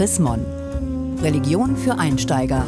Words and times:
Chrismon. 0.00 0.46
Religion 1.20 1.76
für 1.76 1.98
Einsteiger. 1.98 2.64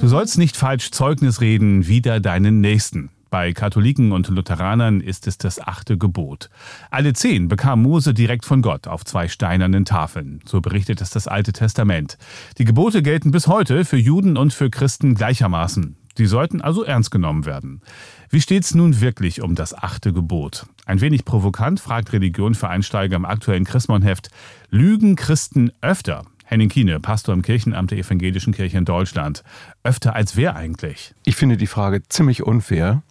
Du 0.00 0.08
sollst 0.08 0.36
nicht 0.36 0.56
falsch 0.56 0.90
Zeugnis 0.90 1.40
reden 1.40 1.86
wider 1.86 2.18
deinen 2.18 2.60
Nächsten. 2.60 3.10
Bei 3.30 3.52
Katholiken 3.52 4.10
und 4.10 4.26
Lutheranern 4.26 5.00
ist 5.00 5.28
es 5.28 5.38
das 5.38 5.60
achte 5.60 5.96
Gebot. 5.96 6.50
Alle 6.90 7.12
zehn 7.12 7.46
bekam 7.46 7.82
Mose 7.82 8.14
direkt 8.14 8.44
von 8.44 8.62
Gott 8.62 8.88
auf 8.88 9.04
zwei 9.04 9.28
steinernen 9.28 9.84
Tafeln. 9.84 10.40
So 10.44 10.60
berichtet 10.60 11.00
es 11.02 11.10
das 11.10 11.28
Alte 11.28 11.52
Testament. 11.52 12.18
Die 12.58 12.64
Gebote 12.64 13.00
gelten 13.00 13.30
bis 13.30 13.46
heute 13.46 13.84
für 13.84 13.96
Juden 13.96 14.36
und 14.36 14.52
für 14.52 14.70
Christen 14.70 15.14
gleichermaßen. 15.14 15.96
Die 16.18 16.26
sollten 16.26 16.60
also 16.60 16.82
ernst 16.82 17.10
genommen 17.10 17.46
werden. 17.46 17.80
Wie 18.28 18.40
steht's 18.40 18.74
nun 18.74 19.00
wirklich 19.00 19.40
um 19.40 19.54
das 19.54 19.72
achte 19.72 20.12
Gebot? 20.12 20.66
Ein 20.84 21.00
wenig 21.00 21.24
provokant 21.24 21.80
fragt 21.80 22.12
Religion 22.12 22.54
für 22.54 22.68
Einsteiger 22.68 23.16
im 23.16 23.24
aktuellen 23.24 23.64
Chrismonheft. 23.64 24.28
Lügen 24.70 25.16
Christen 25.16 25.70
öfter? 25.80 26.24
Henning 26.44 26.70
Kiene, 26.70 26.98
Pastor 26.98 27.34
im 27.34 27.42
Kirchenamt 27.42 27.90
der 27.90 27.98
Evangelischen 27.98 28.54
Kirche 28.54 28.78
in 28.78 28.86
Deutschland. 28.86 29.42
Öfter 29.82 30.14
als 30.14 30.34
wer 30.34 30.56
eigentlich? 30.56 31.14
Ich 31.24 31.36
finde 31.36 31.58
die 31.58 31.66
Frage 31.66 32.02
ziemlich 32.08 32.42
unfair. 32.42 33.02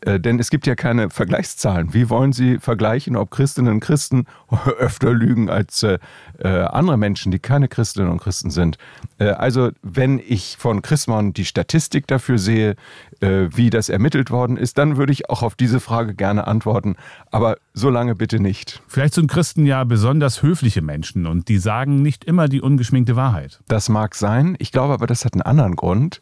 Äh, 0.00 0.20
denn 0.20 0.38
es 0.38 0.50
gibt 0.50 0.66
ja 0.66 0.74
keine 0.74 1.10
Vergleichszahlen. 1.10 1.94
Wie 1.94 2.10
wollen 2.10 2.32
Sie 2.32 2.58
vergleichen, 2.58 3.16
ob 3.16 3.30
Christinnen 3.30 3.74
und 3.74 3.80
Christen 3.80 4.26
öfter 4.78 5.12
lügen 5.12 5.50
als 5.50 5.82
äh, 5.82 5.98
äh, 6.38 6.48
andere 6.48 6.96
Menschen, 6.96 7.32
die 7.32 7.38
keine 7.38 7.68
Christinnen 7.68 8.10
und 8.10 8.20
Christen 8.20 8.50
sind? 8.50 8.78
Äh, 9.18 9.28
also 9.28 9.70
wenn 9.82 10.18
ich 10.18 10.56
von 10.58 10.82
Chrismon 10.82 11.32
die 11.32 11.44
Statistik 11.44 12.06
dafür 12.06 12.38
sehe, 12.38 12.76
äh, 13.20 13.48
wie 13.54 13.70
das 13.70 13.88
ermittelt 13.88 14.30
worden 14.30 14.56
ist, 14.56 14.78
dann 14.78 14.96
würde 14.96 15.12
ich 15.12 15.30
auch 15.30 15.42
auf 15.42 15.54
diese 15.54 15.80
Frage 15.80 16.14
gerne 16.14 16.46
antworten. 16.46 16.96
Aber 17.30 17.56
so 17.74 17.88
lange 17.88 18.14
bitte 18.14 18.40
nicht. 18.40 18.82
Vielleicht 18.88 19.14
sind 19.14 19.30
Christen 19.30 19.64
ja 19.64 19.84
besonders 19.84 20.42
höfliche 20.42 20.82
Menschen 20.82 21.26
und 21.26 21.48
die 21.48 21.58
sagen 21.58 22.02
nicht 22.02 22.24
immer 22.24 22.48
die 22.48 22.60
ungeschminkte 22.60 23.16
Wahrheit. 23.16 23.60
Das 23.68 23.88
mag 23.88 24.14
sein. 24.14 24.56
Ich 24.58 24.72
glaube 24.72 24.94
aber, 24.94 25.06
das 25.06 25.24
hat 25.24 25.34
einen 25.34 25.42
anderen 25.42 25.76
Grund. 25.76 26.20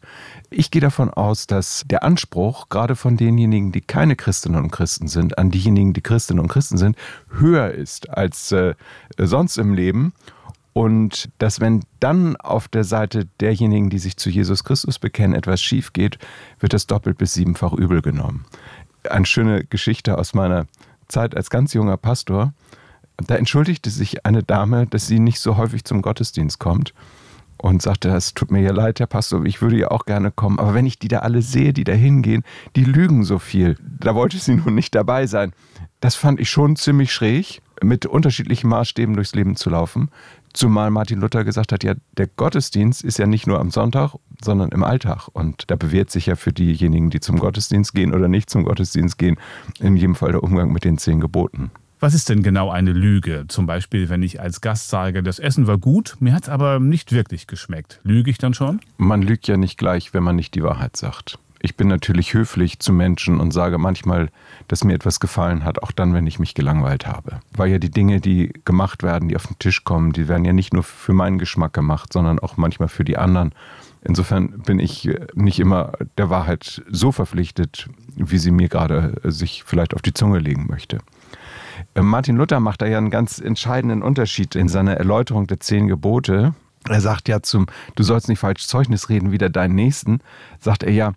Ich 0.49 0.71
gehe 0.71 0.81
davon 0.81 1.09
aus, 1.09 1.47
dass 1.47 1.83
der 1.87 2.03
Anspruch, 2.03 2.69
gerade 2.69 2.95
von 2.95 3.17
denjenigen, 3.17 3.50
die 3.51 3.81
keine 3.81 4.15
Christinnen 4.15 4.63
und 4.63 4.71
Christen 4.71 5.07
sind, 5.07 5.37
an 5.37 5.51
diejenigen, 5.51 5.93
die 5.93 6.01
Christinnen 6.01 6.39
und 6.39 6.47
Christen 6.47 6.77
sind, 6.77 6.95
höher 7.29 7.71
ist 7.71 8.09
als 8.09 8.51
äh, 8.51 8.75
sonst 9.17 9.57
im 9.57 9.73
Leben. 9.73 10.13
Und 10.73 11.29
dass 11.37 11.59
wenn 11.59 11.83
dann 11.99 12.37
auf 12.37 12.69
der 12.69 12.85
Seite 12.85 13.27
derjenigen, 13.41 13.89
die 13.89 13.99
sich 13.99 14.15
zu 14.15 14.29
Jesus 14.29 14.63
Christus 14.63 14.99
bekennen, 14.99 15.35
etwas 15.35 15.61
schief 15.61 15.91
geht, 15.91 16.17
wird 16.59 16.73
das 16.73 16.87
doppelt 16.87 17.17
bis 17.17 17.33
siebenfach 17.33 17.73
übel 17.73 18.01
genommen. 18.01 18.45
Eine 19.09 19.25
schöne 19.25 19.65
Geschichte 19.65 20.17
aus 20.17 20.33
meiner 20.33 20.67
Zeit 21.09 21.35
als 21.35 21.49
ganz 21.49 21.73
junger 21.73 21.97
Pastor. 21.97 22.53
Da 23.17 23.35
entschuldigte 23.35 23.89
sich 23.89 24.25
eine 24.25 24.43
Dame, 24.43 24.87
dass 24.87 25.07
sie 25.07 25.19
nicht 25.19 25.39
so 25.39 25.57
häufig 25.57 25.83
zum 25.83 26.01
Gottesdienst 26.01 26.59
kommt 26.59 26.93
und 27.61 27.81
sagte, 27.81 28.09
es 28.09 28.33
tut 28.33 28.49
mir 28.49 28.61
ja 28.61 28.71
leid, 28.71 28.99
Herr 28.99 29.07
Pastor, 29.07 29.45
ich 29.45 29.61
würde 29.61 29.77
ja 29.77 29.91
auch 29.91 30.05
gerne 30.05 30.31
kommen, 30.31 30.57
aber 30.57 30.73
wenn 30.73 30.87
ich 30.87 30.97
die 30.97 31.07
da 31.07 31.19
alle 31.19 31.43
sehe, 31.43 31.73
die 31.73 31.83
da 31.83 31.93
hingehen, 31.93 32.43
die 32.75 32.83
lügen 32.83 33.23
so 33.23 33.37
viel. 33.37 33.77
Da 33.99 34.15
wollte 34.15 34.37
sie 34.37 34.55
nun 34.55 34.73
nicht 34.73 34.95
dabei 34.95 35.27
sein. 35.27 35.53
Das 35.99 36.15
fand 36.15 36.39
ich 36.39 36.49
schon 36.49 36.75
ziemlich 36.75 37.13
schräg, 37.13 37.61
mit 37.83 38.07
unterschiedlichen 38.07 38.67
Maßstäben 38.67 39.15
durchs 39.15 39.35
Leben 39.35 39.55
zu 39.55 39.69
laufen. 39.69 40.09
Zumal 40.53 40.89
Martin 40.89 41.19
Luther 41.19 41.43
gesagt 41.43 41.71
hat, 41.71 41.83
ja, 41.83 41.93
der 42.17 42.27
Gottesdienst 42.27 43.03
ist 43.03 43.19
ja 43.19 43.27
nicht 43.27 43.45
nur 43.45 43.59
am 43.59 43.69
Sonntag, 43.69 44.15
sondern 44.43 44.69
im 44.69 44.83
Alltag. 44.83 45.27
Und 45.31 45.69
da 45.69 45.75
bewährt 45.75 46.09
sich 46.09 46.25
ja 46.25 46.35
für 46.35 46.51
diejenigen, 46.51 47.11
die 47.11 47.19
zum 47.19 47.37
Gottesdienst 47.39 47.93
gehen 47.93 48.13
oder 48.13 48.27
nicht 48.27 48.49
zum 48.49 48.65
Gottesdienst 48.65 49.19
gehen, 49.19 49.37
in 49.79 49.95
jedem 49.95 50.15
Fall 50.15 50.31
der 50.31 50.43
Umgang 50.43 50.71
mit 50.71 50.83
den 50.83 50.97
zehn 50.97 51.19
Geboten. 51.19 51.71
Was 52.03 52.15
ist 52.15 52.29
denn 52.29 52.41
genau 52.41 52.71
eine 52.71 52.93
Lüge? 52.93 53.45
Zum 53.47 53.67
Beispiel, 53.67 54.09
wenn 54.09 54.23
ich 54.23 54.41
als 54.41 54.59
Gast 54.59 54.89
sage, 54.89 55.21
das 55.21 55.37
Essen 55.37 55.67
war 55.67 55.77
gut, 55.77 56.17
mir 56.19 56.33
hat 56.33 56.43
es 56.43 56.49
aber 56.49 56.79
nicht 56.79 57.11
wirklich 57.11 57.45
geschmeckt. 57.45 57.99
Lüge 58.03 58.31
ich 58.31 58.39
dann 58.39 58.55
schon? 58.55 58.81
Man 58.97 59.21
lügt 59.21 59.47
ja 59.47 59.55
nicht 59.55 59.77
gleich, 59.77 60.11
wenn 60.11 60.23
man 60.23 60.35
nicht 60.35 60.55
die 60.55 60.63
Wahrheit 60.63 60.97
sagt. 60.97 61.37
Ich 61.59 61.77
bin 61.77 61.87
natürlich 61.87 62.33
höflich 62.33 62.79
zu 62.79 62.91
Menschen 62.91 63.39
und 63.39 63.51
sage 63.51 63.77
manchmal, 63.77 64.29
dass 64.67 64.83
mir 64.83 64.95
etwas 64.95 65.19
gefallen 65.19 65.63
hat, 65.63 65.83
auch 65.83 65.91
dann, 65.91 66.15
wenn 66.15 66.25
ich 66.25 66.39
mich 66.39 66.55
gelangweilt 66.55 67.05
habe. 67.05 67.39
Weil 67.55 67.69
ja 67.69 67.77
die 67.77 67.91
Dinge, 67.91 68.19
die 68.19 68.51
gemacht 68.65 69.03
werden, 69.03 69.29
die 69.29 69.35
auf 69.35 69.45
den 69.45 69.59
Tisch 69.59 69.83
kommen, 69.83 70.11
die 70.11 70.27
werden 70.27 70.43
ja 70.43 70.53
nicht 70.53 70.73
nur 70.73 70.81
für 70.81 71.13
meinen 71.13 71.37
Geschmack 71.37 71.73
gemacht, 71.73 72.11
sondern 72.11 72.39
auch 72.39 72.57
manchmal 72.57 72.89
für 72.89 73.03
die 73.03 73.19
anderen. 73.19 73.51
Insofern 74.03 74.61
bin 74.61 74.79
ich 74.79 75.07
nicht 75.35 75.59
immer 75.59 75.91
der 76.17 76.31
Wahrheit 76.31 76.81
so 76.89 77.11
verpflichtet, 77.11 77.89
wie 78.15 78.39
sie 78.39 78.49
mir 78.49 78.69
gerade 78.69 79.21
sich 79.23 79.63
vielleicht 79.67 79.93
auf 79.93 80.01
die 80.01 80.15
Zunge 80.15 80.39
legen 80.39 80.65
möchte. 80.67 80.97
Äh, 81.93 82.01
Martin 82.01 82.37
Luther 82.37 82.59
macht 82.59 82.81
da 82.81 82.85
ja 82.85 82.97
einen 82.97 83.09
ganz 83.09 83.39
entscheidenden 83.39 84.01
Unterschied 84.01 84.55
in 84.55 84.67
seiner 84.67 84.95
Erläuterung 84.95 85.47
der 85.47 85.59
zehn 85.59 85.87
Gebote. 85.87 86.53
Er 86.89 87.01
sagt 87.01 87.27
ja 87.27 87.41
zum, 87.41 87.67
du 87.95 88.03
sollst 88.03 88.27
nicht 88.27 88.39
falsch 88.39 88.67
Zeugnis 88.67 89.09
reden, 89.09 89.31
wieder 89.31 89.49
deinen 89.49 89.75
Nächsten, 89.75 90.19
sagt 90.59 90.83
er 90.83 90.91
ja, 90.91 91.13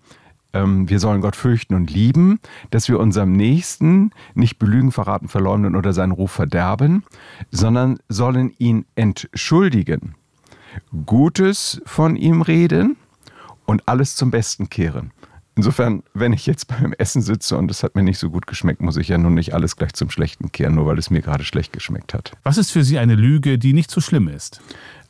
ähm, 0.52 0.88
wir 0.88 1.00
sollen 1.00 1.20
Gott 1.20 1.36
fürchten 1.36 1.74
und 1.74 1.90
lieben, 1.90 2.38
dass 2.70 2.88
wir 2.88 3.00
unserem 3.00 3.32
Nächsten 3.32 4.10
nicht 4.34 4.58
belügen, 4.58 4.92
verraten, 4.92 5.28
verleumden 5.28 5.76
oder 5.76 5.92
seinen 5.92 6.12
Ruf 6.12 6.30
verderben, 6.30 7.04
sondern 7.50 7.98
sollen 8.08 8.54
ihn 8.58 8.86
entschuldigen, 8.94 10.14
Gutes 11.06 11.80
von 11.86 12.16
ihm 12.16 12.42
reden 12.42 12.96
und 13.64 13.88
alles 13.88 14.16
zum 14.16 14.30
Besten 14.30 14.68
kehren. 14.68 15.12
Insofern, 15.56 16.02
wenn 16.14 16.32
ich 16.32 16.46
jetzt 16.46 16.66
beim 16.66 16.92
Essen 16.94 17.22
sitze 17.22 17.56
und 17.56 17.70
es 17.70 17.82
hat 17.84 17.94
mir 17.94 18.02
nicht 18.02 18.18
so 18.18 18.28
gut 18.30 18.46
geschmeckt, 18.46 18.80
muss 18.80 18.96
ich 18.96 19.08
ja 19.08 19.18
nun 19.18 19.34
nicht 19.34 19.54
alles 19.54 19.76
gleich 19.76 19.92
zum 19.92 20.10
Schlechten 20.10 20.50
kehren, 20.50 20.74
nur 20.74 20.86
weil 20.86 20.98
es 20.98 21.10
mir 21.10 21.22
gerade 21.22 21.44
schlecht 21.44 21.72
geschmeckt 21.72 22.12
hat. 22.12 22.32
Was 22.42 22.58
ist 22.58 22.72
für 22.72 22.82
Sie 22.82 22.98
eine 22.98 23.14
Lüge, 23.14 23.58
die 23.58 23.72
nicht 23.72 23.90
so 23.90 24.00
schlimm 24.00 24.26
ist? 24.26 24.60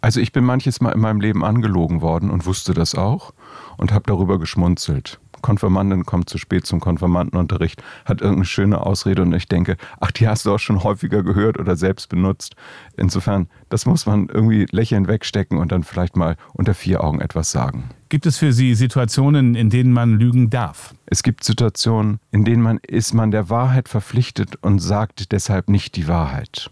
Also 0.03 0.21
ich 0.21 0.33
bin 0.33 0.45
manches 0.45 0.83
Mal 0.83 0.93
in 0.93 1.01
meinem 1.01 1.21
Leben 1.21 1.45
angelogen 1.45 2.03
worden 2.03 2.31
und 2.31 2.45
wusste 2.45 2.75
das 2.75 2.95
auch 2.95 3.33
und 3.79 3.93
habe 3.93 4.05
darüber 4.07 4.39
geschmunzelt. 4.39 5.19
Konfirmandin 5.45 6.07
kommt 6.07 6.31
zu 6.31 6.39
spät 6.39 6.65
zum 6.65 6.81
Konfirmandenunterricht, 6.81 7.83
hat 8.07 8.23
irgendeine 8.23 8.47
schöne 8.47 8.81
Ausrede 8.81 9.21
und 9.21 9.35
ich 9.35 9.47
denke, 9.47 9.77
ach, 10.01 10.11
die 10.11 10.27
hast 10.27 10.47
du 10.47 10.55
auch 10.55 10.59
schon 10.59 10.83
häufiger 10.83 11.23
gehört 11.23 11.59
oder 11.59 11.77
selbst 11.77 12.09
benutzt. 12.09 12.57
Insofern, 12.97 13.49
das 13.69 13.85
muss 13.85 14.07
man 14.07 14.29
irgendwie 14.29 14.67
lächelnd 14.71 15.07
wegstecken 15.07 15.59
und 15.59 15.71
dann 15.71 15.83
vielleicht 15.83 16.17
mal 16.17 16.39
unter 16.55 16.73
vier 16.73 17.05
Augen 17.05 17.21
etwas 17.21 17.51
sagen. 17.51 17.91
Gibt 18.09 18.25
es 18.25 18.39
für 18.39 18.55
Sie 18.55 18.75
Situationen, 18.75 19.55
in 19.55 19.69
denen 19.69 19.93
man 19.93 20.19
lügen 20.19 20.49
darf? 20.49 20.95
Es 21.05 21.23
gibt 21.23 21.45
Situationen, 21.45 22.21
in 22.31 22.47
denen 22.47 22.63
man 22.63 22.79
ist 22.79 23.13
man 23.13 23.31
der 23.31 23.51
Wahrheit 23.51 23.91
verpflichtet 23.91 24.57
und 24.63 24.79
sagt 24.79 25.31
deshalb 25.33 25.69
nicht 25.69 25.97
die 25.97 26.09
Wahrheit. 26.09 26.71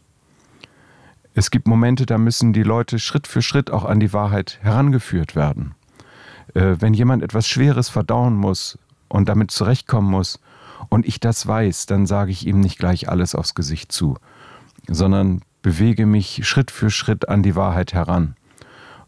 Es 1.34 1.50
gibt 1.50 1.68
Momente, 1.68 2.06
da 2.06 2.16
müssen 2.16 2.54
die 2.54 2.62
Leute 2.62 2.98
Schritt 2.98 3.26
für 3.26 3.42
Schritt 3.42 3.70
auch 3.70 3.84
an 3.84 4.00
die 4.00 4.14
Wahrheit 4.14 4.60
herangeführt 4.62 5.36
werden. 5.36 5.74
Äh, 6.54 6.76
wenn 6.78 6.94
jemand 6.94 7.22
etwas 7.22 7.48
Schweres 7.48 7.88
verdauen 7.88 8.36
muss 8.36 8.78
und 9.08 9.28
damit 9.28 9.50
zurechtkommen 9.50 10.10
muss 10.10 10.40
und 10.88 11.06
ich 11.06 11.20
das 11.20 11.46
weiß, 11.46 11.86
dann 11.86 12.06
sage 12.06 12.30
ich 12.30 12.46
ihm 12.46 12.60
nicht 12.60 12.78
gleich 12.78 13.08
alles 13.08 13.34
aufs 13.34 13.54
Gesicht 13.54 13.92
zu, 13.92 14.16
sondern 14.88 15.42
bewege 15.62 16.06
mich 16.06 16.46
Schritt 16.46 16.70
für 16.70 16.90
Schritt 16.90 17.28
an 17.28 17.42
die 17.42 17.56
Wahrheit 17.56 17.94
heran. 17.94 18.36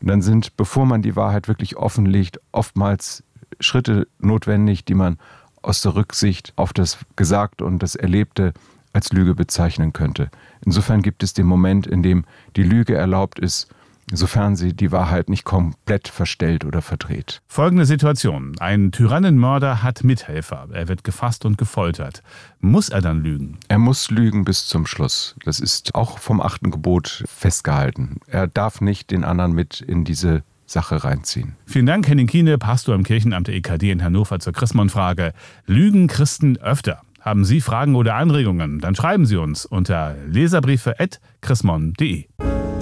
Und 0.00 0.08
dann 0.08 0.22
sind, 0.22 0.56
bevor 0.56 0.86
man 0.86 1.02
die 1.02 1.16
Wahrheit 1.16 1.48
wirklich 1.48 1.76
offenlegt, 1.76 2.40
oftmals 2.52 3.24
Schritte 3.60 4.06
notwendig, 4.18 4.84
die 4.84 4.94
man 4.94 5.18
aus 5.62 5.80
der 5.80 5.94
Rücksicht 5.94 6.52
auf 6.56 6.72
das 6.72 6.98
Gesagte 7.16 7.64
und 7.64 7.82
das 7.82 7.94
Erlebte 7.94 8.52
als 8.92 9.12
Lüge 9.12 9.34
bezeichnen 9.34 9.92
könnte. 9.92 10.30
Insofern 10.64 11.02
gibt 11.02 11.22
es 11.22 11.32
den 11.32 11.46
Moment, 11.46 11.86
in 11.86 12.02
dem 12.02 12.24
die 12.54 12.62
Lüge 12.62 12.94
erlaubt 12.94 13.38
ist 13.38 13.68
sofern 14.12 14.56
sie 14.56 14.74
die 14.74 14.92
Wahrheit 14.92 15.28
nicht 15.28 15.44
komplett 15.44 16.08
verstellt 16.08 16.64
oder 16.64 16.82
verdreht. 16.82 17.40
Folgende 17.46 17.86
Situation. 17.86 18.52
Ein 18.58 18.92
Tyrannenmörder 18.92 19.82
hat 19.82 20.04
Mithelfer. 20.04 20.68
Er 20.72 20.88
wird 20.88 21.04
gefasst 21.04 21.44
und 21.44 21.58
gefoltert. 21.58 22.22
Muss 22.60 22.88
er 22.88 23.00
dann 23.00 23.22
lügen? 23.22 23.58
Er 23.68 23.78
muss 23.78 24.10
lügen 24.10 24.44
bis 24.44 24.66
zum 24.66 24.86
Schluss. 24.86 25.36
Das 25.44 25.60
ist 25.60 25.94
auch 25.94 26.18
vom 26.18 26.40
achten 26.40 26.70
Gebot 26.70 27.24
festgehalten. 27.26 28.18
Er 28.26 28.46
darf 28.46 28.80
nicht 28.80 29.10
den 29.10 29.24
anderen 29.24 29.52
mit 29.52 29.80
in 29.80 30.04
diese 30.04 30.42
Sache 30.66 31.04
reinziehen. 31.04 31.56
Vielen 31.66 31.86
Dank, 31.86 32.08
Henning 32.08 32.26
Kiene, 32.26 32.58
Pastor 32.58 32.94
im 32.94 33.04
Kirchenamt 33.04 33.48
der 33.48 33.54
EKD 33.54 33.90
in 33.90 34.02
Hannover 34.02 34.40
zur 34.40 34.52
Christmann-Frage. 34.52 35.32
Lügen 35.66 36.08
Christen 36.08 36.56
öfter? 36.56 37.02
Haben 37.20 37.44
Sie 37.44 37.60
Fragen 37.60 37.94
oder 37.94 38.16
Anregungen? 38.16 38.80
Dann 38.80 38.94
schreiben 38.94 39.24
Sie 39.24 39.36
uns 39.36 39.64
unter 39.64 40.14
leserbriefe.chrismon.de. 40.26 42.26